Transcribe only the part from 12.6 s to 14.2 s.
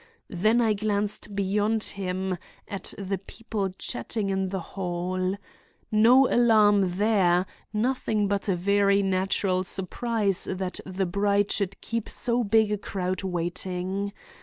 a crowd waiting.